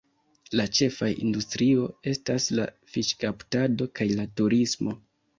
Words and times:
La 0.59 0.63
ĉefaj 0.75 1.09
industrio 1.25 1.83
estas 2.11 2.47
la 2.59 2.65
fiŝkaptado 2.93 3.87
kaj 4.01 4.07
la 4.21 4.25
turismo. 4.41 4.95